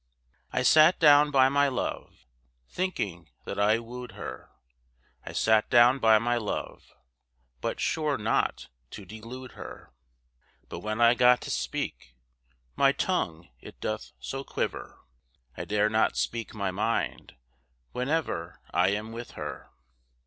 [0.51, 2.25] I sat down by my love,
[2.67, 4.49] Thinking that I woo'd her;
[5.23, 6.95] I sat down by my love,
[7.59, 9.93] But sure not to delude her.
[10.69, 12.15] But when I got to speak,
[12.75, 15.01] My tongue it doth so quiver,
[15.55, 17.35] I dare not speak my mind,
[17.91, 19.69] Whenever I am with her.